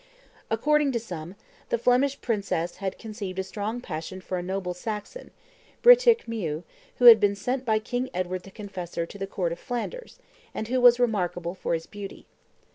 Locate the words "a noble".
4.39-4.73